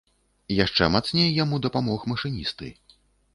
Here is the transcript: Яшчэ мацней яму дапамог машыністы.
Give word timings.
Яшчэ 0.65 0.87
мацней 0.95 1.29
яму 1.43 1.59
дапамог 1.67 2.09
машыністы. 2.13 2.73